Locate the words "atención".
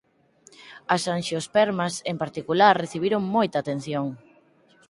3.59-4.05